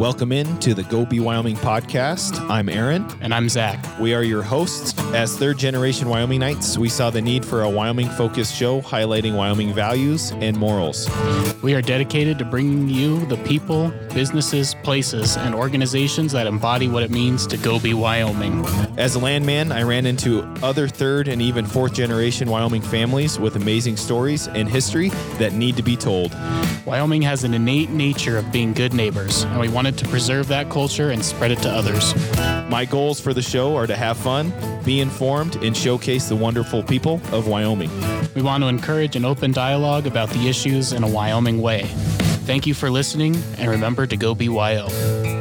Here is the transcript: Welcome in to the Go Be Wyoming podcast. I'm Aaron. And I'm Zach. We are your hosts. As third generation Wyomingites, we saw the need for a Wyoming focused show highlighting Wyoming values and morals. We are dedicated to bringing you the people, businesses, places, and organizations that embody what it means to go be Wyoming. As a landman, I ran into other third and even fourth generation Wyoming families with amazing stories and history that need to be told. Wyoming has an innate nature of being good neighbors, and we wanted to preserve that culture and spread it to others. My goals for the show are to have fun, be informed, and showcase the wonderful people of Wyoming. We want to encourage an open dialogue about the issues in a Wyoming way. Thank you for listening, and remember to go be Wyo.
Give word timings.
Welcome 0.00 0.32
in 0.32 0.58
to 0.60 0.72
the 0.72 0.82
Go 0.84 1.04
Be 1.04 1.20
Wyoming 1.20 1.56
podcast. 1.56 2.40
I'm 2.48 2.70
Aaron. 2.70 3.06
And 3.20 3.34
I'm 3.34 3.50
Zach. 3.50 3.78
We 4.00 4.14
are 4.14 4.22
your 4.22 4.42
hosts. 4.42 4.98
As 5.12 5.36
third 5.36 5.58
generation 5.58 6.08
Wyomingites, 6.08 6.78
we 6.78 6.88
saw 6.88 7.10
the 7.10 7.20
need 7.20 7.44
for 7.44 7.64
a 7.64 7.68
Wyoming 7.68 8.08
focused 8.08 8.54
show 8.54 8.80
highlighting 8.80 9.36
Wyoming 9.36 9.74
values 9.74 10.30
and 10.30 10.56
morals. 10.56 11.06
We 11.62 11.74
are 11.74 11.82
dedicated 11.82 12.38
to 12.38 12.46
bringing 12.46 12.88
you 12.88 13.26
the 13.26 13.36
people, 13.44 13.92
businesses, 14.14 14.74
places, 14.82 15.36
and 15.36 15.54
organizations 15.54 16.32
that 16.32 16.46
embody 16.46 16.88
what 16.88 17.02
it 17.02 17.10
means 17.10 17.46
to 17.48 17.58
go 17.58 17.78
be 17.78 17.92
Wyoming. 17.92 18.64
As 18.96 19.16
a 19.16 19.18
landman, 19.18 19.70
I 19.70 19.82
ran 19.82 20.06
into 20.06 20.42
other 20.62 20.88
third 20.88 21.28
and 21.28 21.42
even 21.42 21.66
fourth 21.66 21.92
generation 21.92 22.48
Wyoming 22.48 22.80
families 22.80 23.38
with 23.38 23.56
amazing 23.56 23.98
stories 23.98 24.48
and 24.48 24.66
history 24.66 25.10
that 25.36 25.52
need 25.52 25.76
to 25.76 25.82
be 25.82 25.94
told. 25.94 26.34
Wyoming 26.90 27.22
has 27.22 27.44
an 27.44 27.54
innate 27.54 27.90
nature 27.90 28.36
of 28.36 28.50
being 28.50 28.72
good 28.72 28.92
neighbors, 28.92 29.44
and 29.44 29.60
we 29.60 29.68
wanted 29.68 29.96
to 29.98 30.08
preserve 30.08 30.48
that 30.48 30.70
culture 30.70 31.10
and 31.10 31.24
spread 31.24 31.52
it 31.52 31.62
to 31.62 31.70
others. 31.70 32.16
My 32.68 32.84
goals 32.84 33.20
for 33.20 33.32
the 33.32 33.40
show 33.40 33.76
are 33.76 33.86
to 33.86 33.94
have 33.94 34.16
fun, 34.16 34.52
be 34.84 34.98
informed, 34.98 35.54
and 35.62 35.76
showcase 35.76 36.28
the 36.28 36.34
wonderful 36.34 36.82
people 36.82 37.20
of 37.30 37.46
Wyoming. 37.46 37.92
We 38.34 38.42
want 38.42 38.64
to 38.64 38.68
encourage 38.68 39.14
an 39.14 39.24
open 39.24 39.52
dialogue 39.52 40.08
about 40.08 40.30
the 40.30 40.48
issues 40.48 40.92
in 40.92 41.04
a 41.04 41.08
Wyoming 41.08 41.62
way. 41.62 41.84
Thank 42.42 42.66
you 42.66 42.74
for 42.74 42.90
listening, 42.90 43.36
and 43.56 43.70
remember 43.70 44.08
to 44.08 44.16
go 44.16 44.34
be 44.34 44.48
Wyo. 44.48 45.39